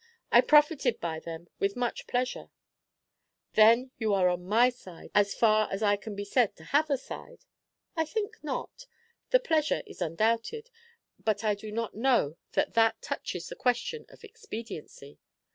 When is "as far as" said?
5.13-5.83